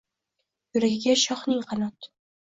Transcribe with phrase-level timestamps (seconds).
[0.77, 2.09] Yuragiga shohning qanot—